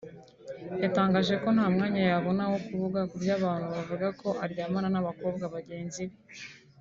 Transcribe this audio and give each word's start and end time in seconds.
yatangaje 0.83 1.33
ko 1.41 1.47
nta 1.55 1.65
mwanya 1.73 2.01
yabona 2.11 2.43
wo 2.51 2.59
kuvuga 2.67 2.99
ku 3.09 3.15
by’abantu 3.23 3.67
bavuga 3.77 4.07
ko 4.19 4.29
aryamana 4.43 4.87
n’abakobwa 4.91 5.45
bagenzi 5.55 6.01
be 6.09 6.17